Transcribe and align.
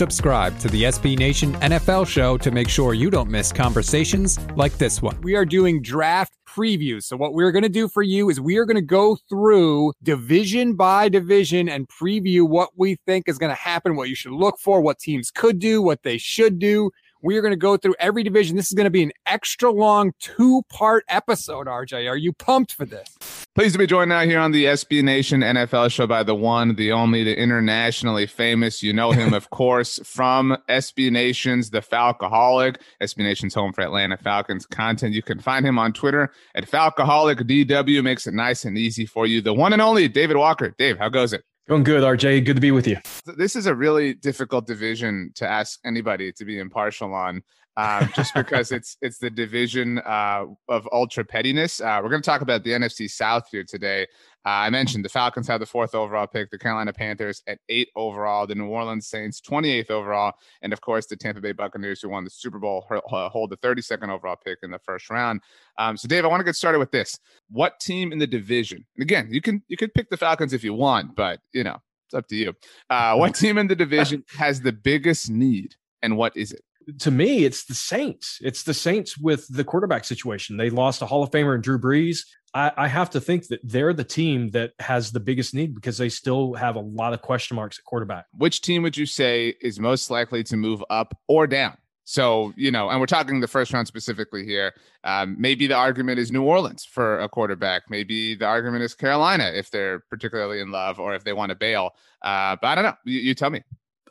Subscribe 0.00 0.58
to 0.60 0.68
the 0.68 0.84
SB 0.84 1.18
Nation 1.18 1.52
NFL 1.56 2.06
show 2.06 2.38
to 2.38 2.50
make 2.50 2.70
sure 2.70 2.94
you 2.94 3.10
don't 3.10 3.28
miss 3.28 3.52
conversations 3.52 4.38
like 4.56 4.78
this 4.78 5.02
one. 5.02 5.20
We 5.20 5.34
are 5.36 5.44
doing 5.44 5.82
draft 5.82 6.32
previews. 6.48 7.02
So, 7.02 7.18
what 7.18 7.34
we're 7.34 7.52
going 7.52 7.64
to 7.64 7.68
do 7.68 7.86
for 7.86 8.02
you 8.02 8.30
is 8.30 8.40
we 8.40 8.56
are 8.56 8.64
going 8.64 8.76
to 8.76 8.80
go 8.80 9.18
through 9.28 9.92
division 10.02 10.74
by 10.74 11.10
division 11.10 11.68
and 11.68 11.86
preview 11.86 12.48
what 12.48 12.70
we 12.76 12.96
think 13.04 13.28
is 13.28 13.36
going 13.36 13.54
to 13.54 13.60
happen, 13.60 13.94
what 13.94 14.08
you 14.08 14.14
should 14.14 14.32
look 14.32 14.58
for, 14.58 14.80
what 14.80 14.98
teams 14.98 15.30
could 15.30 15.58
do, 15.58 15.82
what 15.82 16.02
they 16.02 16.16
should 16.16 16.58
do. 16.58 16.90
We 17.22 17.36
are 17.36 17.42
going 17.42 17.52
to 17.52 17.56
go 17.56 17.76
through 17.76 17.96
every 17.98 18.22
division. 18.22 18.56
This 18.56 18.68
is 18.68 18.72
going 18.72 18.86
to 18.86 18.90
be 18.90 19.02
an 19.02 19.12
extra 19.26 19.70
long 19.70 20.12
two 20.20 20.62
part 20.70 21.04
episode, 21.08 21.66
RJ. 21.66 22.08
Are 22.08 22.16
you 22.16 22.32
pumped 22.32 22.72
for 22.72 22.86
this? 22.86 23.46
Pleased 23.54 23.74
to 23.74 23.78
be 23.78 23.86
joined 23.86 24.08
now 24.08 24.20
here 24.20 24.38
on 24.38 24.52
the 24.52 24.64
SB 24.64 25.02
Nation 25.02 25.42
NFL 25.42 25.90
show 25.90 26.06
by 26.06 26.22
the 26.22 26.34
one, 26.34 26.76
the 26.76 26.92
only, 26.92 27.22
the 27.22 27.36
internationally 27.36 28.26
famous. 28.26 28.82
You 28.82 28.94
know 28.94 29.10
him, 29.10 29.34
of 29.34 29.50
course, 29.50 30.00
from 30.02 30.56
SB 30.68 31.10
Nation's 31.10 31.68
The 31.68 31.80
Falcoholic, 31.80 32.76
SB 33.02 33.18
Nation's 33.18 33.52
home 33.52 33.74
for 33.74 33.82
Atlanta 33.82 34.16
Falcons 34.16 34.64
content. 34.64 35.12
You 35.12 35.22
can 35.22 35.40
find 35.40 35.66
him 35.66 35.78
on 35.78 35.92
Twitter 35.92 36.32
at 36.54 36.70
Falcoholic 36.70 37.40
DW. 37.42 38.02
Makes 38.02 38.26
it 38.26 38.34
nice 38.34 38.64
and 38.64 38.78
easy 38.78 39.04
for 39.04 39.26
you. 39.26 39.42
The 39.42 39.52
one 39.52 39.74
and 39.74 39.82
only 39.82 40.08
David 40.08 40.38
Walker. 40.38 40.74
Dave, 40.78 40.96
how 40.96 41.10
goes 41.10 41.34
it? 41.34 41.44
Going 41.70 41.84
good, 41.84 42.02
RJ. 42.02 42.44
Good 42.46 42.56
to 42.56 42.60
be 42.60 42.72
with 42.72 42.88
you. 42.88 42.96
This 43.36 43.54
is 43.54 43.66
a 43.66 43.74
really 43.76 44.12
difficult 44.12 44.66
division 44.66 45.30
to 45.36 45.48
ask 45.48 45.78
anybody 45.84 46.32
to 46.32 46.44
be 46.44 46.58
impartial 46.58 47.14
on, 47.14 47.44
um, 47.76 48.10
just 48.16 48.34
because 48.34 48.72
it's 48.72 48.96
it's 49.00 49.18
the 49.18 49.30
division 49.30 49.98
uh, 50.00 50.44
of 50.68 50.88
ultra 50.92 51.24
pettiness. 51.24 51.80
Uh, 51.80 52.00
we're 52.02 52.10
going 52.10 52.22
to 52.22 52.26
talk 52.26 52.40
about 52.40 52.64
the 52.64 52.70
NFC 52.70 53.10
South 53.10 53.44
here 53.50 53.64
today. 53.64 54.06
Uh, 54.46 54.64
I 54.64 54.70
mentioned 54.70 55.04
the 55.04 55.10
Falcons 55.10 55.46
have 55.48 55.60
the 55.60 55.66
fourth 55.66 55.94
overall 55.94 56.26
pick, 56.26 56.50
the 56.50 56.58
Carolina 56.58 56.92
Panthers 56.92 57.42
at 57.46 57.58
eight 57.68 57.88
overall, 57.94 58.46
the 58.46 58.54
New 58.54 58.68
Orleans 58.68 59.06
Saints 59.06 59.40
28th 59.40 59.90
overall, 59.90 60.32
and 60.62 60.72
of 60.72 60.80
course 60.80 61.06
the 61.06 61.16
Tampa 61.16 61.40
Bay 61.40 61.52
Buccaneers, 61.52 62.00
who 62.00 62.08
won 62.08 62.24
the 62.24 62.30
Super 62.30 62.58
Bowl, 62.58 62.86
uh, 62.90 63.28
hold 63.28 63.50
the 63.50 63.58
32nd 63.58 64.08
overall 64.08 64.36
pick 64.42 64.58
in 64.62 64.70
the 64.70 64.78
first 64.78 65.10
round. 65.10 65.40
Um, 65.78 65.96
so, 65.96 66.08
Dave, 66.08 66.24
I 66.24 66.28
want 66.28 66.40
to 66.40 66.44
get 66.44 66.56
started 66.56 66.78
with 66.78 66.90
this. 66.90 67.18
What 67.50 67.80
team 67.80 68.12
in 68.12 68.18
the 68.18 68.26
division? 68.26 68.84
And 68.96 69.02
again, 69.02 69.28
you 69.30 69.40
can 69.40 69.62
you 69.68 69.76
could 69.76 69.92
pick 69.92 70.08
the 70.08 70.16
Falcons 70.16 70.52
if 70.52 70.64
you 70.64 70.74
want, 70.74 71.14
but 71.14 71.40
you 71.52 71.64
know 71.64 71.76
it's 72.06 72.14
up 72.14 72.26
to 72.28 72.36
you. 72.36 72.54
Uh, 72.88 73.16
what 73.16 73.34
team 73.36 73.58
in 73.58 73.66
the 73.66 73.76
division 73.76 74.24
has 74.38 74.62
the 74.62 74.72
biggest 74.72 75.28
need, 75.28 75.74
and 76.02 76.16
what 76.16 76.36
is 76.36 76.52
it? 76.52 76.62
To 76.98 77.10
me, 77.10 77.44
it's 77.44 77.64
the 77.64 77.74
Saints. 77.74 78.38
It's 78.40 78.62
the 78.62 78.74
Saints 78.74 79.16
with 79.16 79.46
the 79.48 79.64
quarterback 79.64 80.04
situation. 80.04 80.56
They 80.56 80.70
lost 80.70 81.02
a 81.02 81.06
Hall 81.06 81.22
of 81.22 81.30
Famer 81.30 81.54
in 81.54 81.60
Drew 81.60 81.78
Brees. 81.78 82.26
I, 82.54 82.72
I, 82.76 82.88
have 82.88 83.10
to 83.10 83.20
think 83.20 83.46
that 83.48 83.60
they're 83.62 83.92
the 83.92 84.04
team 84.04 84.50
that 84.50 84.72
has 84.80 85.12
the 85.12 85.20
biggest 85.20 85.54
need 85.54 85.74
because 85.74 85.98
they 85.98 86.08
still 86.08 86.54
have 86.54 86.74
a 86.74 86.80
lot 86.80 87.12
of 87.12 87.22
question 87.22 87.54
marks 87.54 87.78
at 87.78 87.84
quarterback. 87.84 88.26
Which 88.36 88.60
team 88.60 88.82
would 88.82 88.96
you 88.96 89.06
say 89.06 89.54
is 89.60 89.78
most 89.78 90.10
likely 90.10 90.42
to 90.44 90.56
move 90.56 90.82
up 90.90 91.16
or 91.28 91.46
down? 91.46 91.76
So, 92.04 92.52
you 92.56 92.72
know, 92.72 92.90
and 92.90 92.98
we're 92.98 93.06
talking 93.06 93.38
the 93.38 93.46
first 93.46 93.72
round 93.72 93.86
specifically 93.86 94.44
here. 94.44 94.74
Um, 95.04 95.36
maybe 95.38 95.68
the 95.68 95.76
argument 95.76 96.18
is 96.18 96.32
New 96.32 96.42
Orleans 96.42 96.84
for 96.84 97.20
a 97.20 97.28
quarterback. 97.28 97.82
Maybe 97.88 98.34
the 98.34 98.46
argument 98.46 98.82
is 98.82 98.94
Carolina 98.94 99.52
if 99.54 99.70
they're 99.70 100.00
particularly 100.10 100.60
in 100.60 100.72
love 100.72 100.98
or 100.98 101.14
if 101.14 101.22
they 101.22 101.32
want 101.32 101.50
to 101.50 101.54
bail. 101.54 101.90
Uh, 102.20 102.56
but 102.60 102.66
I 102.66 102.74
don't 102.74 102.84
know. 102.84 102.96
You, 103.04 103.20
you 103.20 103.34
tell 103.34 103.50
me. 103.50 103.62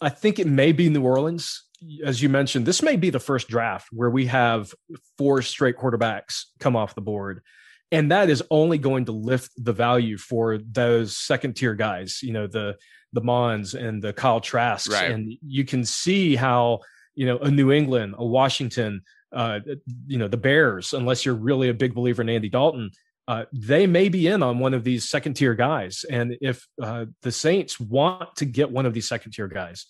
I 0.00 0.10
think 0.10 0.38
it 0.38 0.46
may 0.46 0.70
be 0.70 0.88
New 0.88 1.02
Orleans 1.02 1.64
as 2.04 2.22
you 2.22 2.28
mentioned, 2.28 2.66
this 2.66 2.82
may 2.82 2.96
be 2.96 3.10
the 3.10 3.20
first 3.20 3.48
draft 3.48 3.88
where 3.92 4.10
we 4.10 4.26
have 4.26 4.74
four 5.16 5.42
straight 5.42 5.76
quarterbacks 5.76 6.44
come 6.58 6.76
off 6.76 6.94
the 6.94 7.00
board. 7.00 7.42
And 7.90 8.10
that 8.10 8.28
is 8.28 8.42
only 8.50 8.78
going 8.78 9.06
to 9.06 9.12
lift 9.12 9.52
the 9.56 9.72
value 9.72 10.18
for 10.18 10.58
those 10.58 11.16
second 11.16 11.54
tier 11.54 11.74
guys, 11.74 12.20
you 12.22 12.32
know, 12.32 12.46
the 12.46 12.76
the 13.14 13.22
Monds 13.22 13.74
and 13.74 14.02
the 14.02 14.12
Kyle 14.12 14.40
Trask. 14.40 14.92
Right. 14.92 15.10
And 15.10 15.32
you 15.46 15.64
can 15.64 15.84
see 15.84 16.36
how, 16.36 16.80
you 17.14 17.24
know, 17.24 17.38
a 17.38 17.50
New 17.50 17.72
England, 17.72 18.14
a 18.18 18.26
Washington, 18.26 19.02
uh, 19.32 19.60
you 20.06 20.18
know, 20.18 20.28
the 20.28 20.36
Bears, 20.36 20.92
unless 20.92 21.24
you're 21.24 21.34
really 21.34 21.70
a 21.70 21.74
big 21.74 21.94
believer 21.94 22.20
in 22.20 22.28
Andy 22.28 22.50
Dalton, 22.50 22.90
uh, 23.26 23.44
they 23.52 23.86
may 23.86 24.08
be 24.08 24.26
in 24.26 24.42
on 24.42 24.58
one 24.58 24.74
of 24.74 24.84
these 24.84 25.08
second 25.08 25.34
tier 25.34 25.54
guys. 25.54 26.04
And 26.10 26.36
if 26.40 26.66
uh, 26.82 27.06
the 27.22 27.32
Saints 27.32 27.80
want 27.80 28.36
to 28.36 28.44
get 28.44 28.70
one 28.70 28.86
of 28.86 28.94
these 28.94 29.08
second 29.08 29.32
tier 29.32 29.48
guys, 29.48 29.86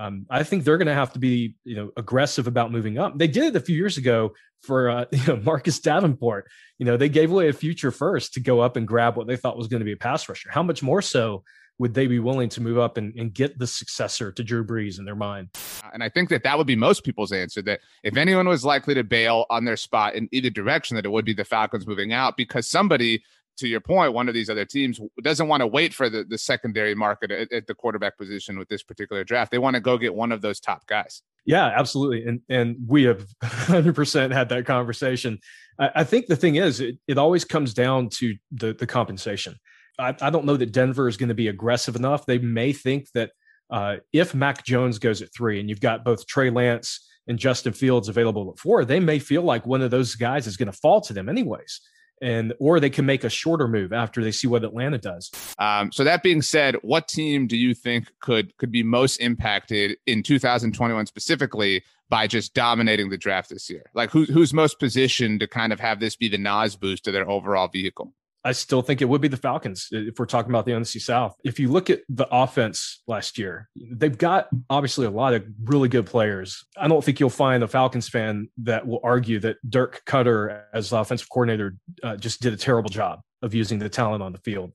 um, 0.00 0.24
I 0.30 0.44
think 0.44 0.64
they're 0.64 0.78
going 0.78 0.88
to 0.88 0.94
have 0.94 1.12
to 1.12 1.18
be, 1.18 1.56
you 1.62 1.76
know, 1.76 1.90
aggressive 1.94 2.46
about 2.46 2.72
moving 2.72 2.98
up. 2.98 3.18
They 3.18 3.26
did 3.26 3.44
it 3.44 3.56
a 3.56 3.60
few 3.60 3.76
years 3.76 3.98
ago 3.98 4.32
for 4.62 4.88
uh, 4.88 5.04
you 5.12 5.26
know, 5.26 5.36
Marcus 5.36 5.78
Davenport. 5.78 6.48
You 6.78 6.86
know, 6.86 6.96
they 6.96 7.10
gave 7.10 7.30
away 7.30 7.48
a 7.48 7.52
future 7.52 7.90
first 7.90 8.32
to 8.34 8.40
go 8.40 8.60
up 8.60 8.76
and 8.76 8.88
grab 8.88 9.16
what 9.16 9.26
they 9.26 9.36
thought 9.36 9.58
was 9.58 9.68
going 9.68 9.80
to 9.80 9.84
be 9.84 9.92
a 9.92 9.98
pass 9.98 10.26
rusher. 10.26 10.48
How 10.50 10.62
much 10.62 10.82
more 10.82 11.02
so 11.02 11.44
would 11.78 11.92
they 11.92 12.06
be 12.06 12.18
willing 12.18 12.48
to 12.50 12.62
move 12.62 12.78
up 12.78 12.96
and, 12.96 13.14
and 13.14 13.34
get 13.34 13.58
the 13.58 13.66
successor 13.66 14.32
to 14.32 14.42
Drew 14.42 14.64
Brees 14.64 14.98
in 14.98 15.04
their 15.04 15.14
mind? 15.14 15.48
And 15.92 16.02
I 16.02 16.08
think 16.08 16.30
that 16.30 16.44
that 16.44 16.56
would 16.56 16.66
be 16.66 16.76
most 16.76 17.04
people's 17.04 17.32
answer 17.32 17.60
that 17.62 17.80
if 18.02 18.16
anyone 18.16 18.48
was 18.48 18.64
likely 18.64 18.94
to 18.94 19.04
bail 19.04 19.44
on 19.50 19.66
their 19.66 19.76
spot 19.76 20.14
in 20.14 20.30
either 20.32 20.50
direction, 20.50 20.94
that 20.96 21.04
it 21.04 21.12
would 21.12 21.26
be 21.26 21.34
the 21.34 21.44
Falcons 21.44 21.86
moving 21.86 22.12
out 22.12 22.38
because 22.38 22.68
somebody 22.68 23.22
to 23.58 23.68
your 23.68 23.80
point, 23.80 24.12
one 24.12 24.28
of 24.28 24.34
these 24.34 24.50
other 24.50 24.64
teams 24.64 25.00
doesn't 25.22 25.48
want 25.48 25.60
to 25.60 25.66
wait 25.66 25.94
for 25.94 26.08
the, 26.08 26.24
the 26.24 26.38
secondary 26.38 26.94
market 26.94 27.30
at, 27.30 27.52
at 27.52 27.66
the 27.66 27.74
quarterback 27.74 28.16
position 28.16 28.58
with 28.58 28.68
this 28.68 28.82
particular 28.82 29.24
draft. 29.24 29.50
They 29.50 29.58
want 29.58 29.74
to 29.74 29.80
go 29.80 29.98
get 29.98 30.14
one 30.14 30.32
of 30.32 30.40
those 30.40 30.60
top 30.60 30.86
guys. 30.86 31.22
Yeah, 31.46 31.66
absolutely. 31.66 32.26
And 32.26 32.40
and 32.48 32.76
we 32.86 33.04
have 33.04 33.26
100% 33.42 34.32
had 34.32 34.48
that 34.50 34.66
conversation. 34.66 35.38
I, 35.78 35.90
I 35.96 36.04
think 36.04 36.26
the 36.26 36.36
thing 36.36 36.56
is, 36.56 36.80
it, 36.80 36.98
it 37.06 37.18
always 37.18 37.44
comes 37.44 37.74
down 37.74 38.08
to 38.10 38.34
the, 38.52 38.72
the 38.72 38.86
compensation. 38.86 39.56
I, 39.98 40.14
I 40.20 40.30
don't 40.30 40.44
know 40.44 40.56
that 40.56 40.72
Denver 40.72 41.08
is 41.08 41.16
going 41.16 41.28
to 41.28 41.34
be 41.34 41.48
aggressive 41.48 41.96
enough. 41.96 42.26
They 42.26 42.38
may 42.38 42.72
think 42.72 43.10
that 43.12 43.32
uh, 43.70 43.96
if 44.12 44.34
Mac 44.34 44.64
Jones 44.64 44.98
goes 44.98 45.22
at 45.22 45.32
three 45.34 45.60
and 45.60 45.68
you've 45.68 45.80
got 45.80 46.04
both 46.04 46.26
Trey 46.26 46.50
Lance 46.50 47.06
and 47.26 47.38
Justin 47.38 47.72
Fields 47.72 48.08
available 48.08 48.50
at 48.50 48.58
four, 48.58 48.84
they 48.84 49.00
may 49.00 49.18
feel 49.18 49.42
like 49.42 49.66
one 49.66 49.82
of 49.82 49.90
those 49.90 50.14
guys 50.14 50.46
is 50.46 50.56
going 50.56 50.70
to 50.70 50.78
fall 50.78 51.00
to 51.02 51.12
them 51.12 51.28
anyways 51.28 51.80
and 52.20 52.52
or 52.58 52.80
they 52.80 52.90
can 52.90 53.06
make 53.06 53.24
a 53.24 53.30
shorter 53.30 53.68
move 53.68 53.92
after 53.92 54.22
they 54.22 54.30
see 54.30 54.46
what 54.46 54.64
Atlanta 54.64 54.98
does. 54.98 55.30
Um, 55.58 55.92
so 55.92 56.04
that 56.04 56.22
being 56.22 56.42
said, 56.42 56.76
what 56.82 57.08
team 57.08 57.46
do 57.46 57.56
you 57.56 57.74
think 57.74 58.12
could 58.20 58.56
could 58.56 58.70
be 58.70 58.82
most 58.82 59.16
impacted 59.18 59.96
in 60.06 60.22
2021 60.22 61.06
specifically 61.06 61.82
by 62.08 62.26
just 62.26 62.54
dominating 62.54 63.08
the 63.08 63.18
draft 63.18 63.50
this 63.50 63.70
year? 63.70 63.90
Like 63.94 64.10
who, 64.10 64.24
who's 64.24 64.52
most 64.52 64.78
positioned 64.78 65.40
to 65.40 65.46
kind 65.46 65.72
of 65.72 65.80
have 65.80 66.00
this 66.00 66.16
be 66.16 66.28
the 66.28 66.38
NOS 66.38 66.76
boost 66.76 67.04
to 67.04 67.12
their 67.12 67.28
overall 67.28 67.68
vehicle? 67.68 68.12
I 68.44 68.52
still 68.52 68.80
think 68.80 69.02
it 69.02 69.08
would 69.08 69.20
be 69.20 69.28
the 69.28 69.36
Falcons 69.36 69.88
if 69.90 70.18
we're 70.18 70.26
talking 70.26 70.50
about 70.50 70.64
the 70.64 70.72
NFC 70.72 71.00
South. 71.00 71.36
If 71.44 71.60
you 71.60 71.68
look 71.68 71.90
at 71.90 72.00
the 72.08 72.26
offense 72.30 73.02
last 73.06 73.38
year, 73.38 73.68
they've 73.76 74.16
got 74.16 74.48
obviously 74.70 75.06
a 75.06 75.10
lot 75.10 75.34
of 75.34 75.44
really 75.64 75.88
good 75.88 76.06
players. 76.06 76.64
I 76.76 76.88
don't 76.88 77.04
think 77.04 77.20
you'll 77.20 77.28
find 77.28 77.62
a 77.62 77.68
Falcons 77.68 78.08
fan 78.08 78.48
that 78.58 78.86
will 78.86 79.00
argue 79.02 79.40
that 79.40 79.56
Dirk 79.68 80.02
Koetter, 80.06 80.62
as 80.72 80.90
the 80.90 80.98
offensive 80.98 81.28
coordinator, 81.28 81.76
uh, 82.02 82.16
just 82.16 82.40
did 82.40 82.54
a 82.54 82.56
terrible 82.56 82.88
job 82.88 83.20
of 83.42 83.54
using 83.54 83.78
the 83.78 83.88
talent 83.88 84.22
on 84.22 84.32
the 84.32 84.38
field. 84.38 84.72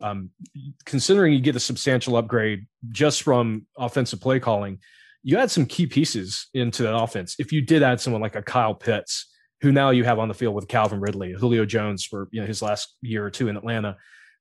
Um, 0.00 0.30
considering 0.84 1.32
you 1.32 1.40
get 1.40 1.56
a 1.56 1.60
substantial 1.60 2.16
upgrade 2.16 2.66
just 2.90 3.22
from 3.22 3.66
offensive 3.78 4.20
play 4.20 4.40
calling, 4.40 4.78
you 5.22 5.38
add 5.38 5.50
some 5.50 5.64
key 5.64 5.86
pieces 5.86 6.48
into 6.52 6.82
that 6.82 6.94
offense. 6.94 7.36
If 7.38 7.50
you 7.50 7.62
did 7.62 7.82
add 7.82 8.00
someone 8.00 8.20
like 8.20 8.36
a 8.36 8.42
Kyle 8.42 8.74
Pitts, 8.74 9.26
who 9.60 9.72
now 9.72 9.90
you 9.90 10.04
have 10.04 10.18
on 10.18 10.28
the 10.28 10.34
field 10.34 10.54
with 10.54 10.68
Calvin 10.68 11.00
Ridley, 11.00 11.32
Julio 11.32 11.64
Jones 11.64 12.04
for 12.04 12.28
you 12.30 12.40
know 12.40 12.46
his 12.46 12.62
last 12.62 12.94
year 13.00 13.24
or 13.24 13.30
two 13.30 13.48
in 13.48 13.56
Atlanta. 13.56 13.96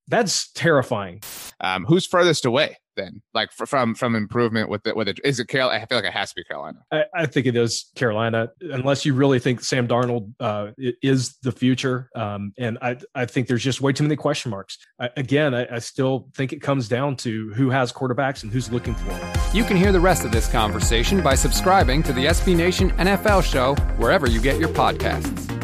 That's 0.08 0.52
terrifying. 0.52 1.22
Um, 1.60 1.86
who's 1.86 2.06
furthest 2.06 2.46
away 2.46 2.78
then, 2.96 3.22
like 3.34 3.52
from 3.52 3.96
from 3.96 4.16
improvement 4.16 4.70
with 4.70 4.86
it? 4.88 4.96
With 4.96 5.08
it, 5.08 5.20
is 5.24 5.40
it 5.40 5.48
Carolina? 5.48 5.82
I 5.82 5.86
feel 5.86 5.98
like 5.98 6.06
it 6.06 6.14
has 6.14 6.30
to 6.30 6.36
be 6.36 6.44
Carolina. 6.44 6.80
I, 6.92 7.04
I 7.14 7.26
think 7.26 7.46
it 7.46 7.56
is 7.56 7.92
Carolina, 7.96 8.50
unless 8.62 9.06
you 9.06 9.14
really 9.14 9.40
think 9.40 9.62
Sam 9.62 9.88
Darnold 9.88 10.34
uh, 10.40 10.72
is 10.78 11.38
the 11.38 11.52
future. 11.52 12.10
Um, 12.16 12.54
and 12.58 12.78
I 12.82 12.98
I 13.14 13.26
think 13.26 13.48
there's 13.48 13.64
just 13.64 13.82
way 13.82 13.94
too 13.94 14.04
many 14.04 14.16
question 14.16 14.52
marks. 14.52 14.78
I, 15.00 15.10
again, 15.18 15.54
I, 15.54 15.76
I 15.76 15.80
still 15.80 16.30
think 16.36 16.54
it 16.54 16.62
comes 16.62 16.88
down 16.88 17.16
to 17.18 17.54
who 17.54 17.70
has 17.70 17.92
quarterbacks 17.92 18.44
and 18.44 18.52
who's 18.52 18.72
looking 18.72 18.96
for 18.96 19.06
them. 19.06 19.40
You 19.54 19.64
can 19.64 19.78
hear 19.78 19.92
the 19.92 20.00
rest 20.00 20.26
of 20.26 20.32
this 20.32 20.48
conversation 20.48 21.22
by 21.22 21.36
subscribing 21.36 22.04
to 22.04 22.14
the 22.14 22.26
SB 22.26 22.56
Nation 22.56 22.92
NFL 22.92 23.44
show 23.44 23.76
wherever 23.98 24.28
you 24.30 24.42
get 24.42 24.60
your 24.60 24.70
podcasts. 24.70 25.55